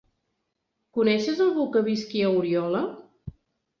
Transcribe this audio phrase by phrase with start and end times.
[0.99, 2.85] Coneixes algú que visqui a Oriola?